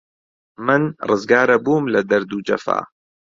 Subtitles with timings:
[0.65, 2.79] من ڕزگار ئەبووم لە دەرد و جەفا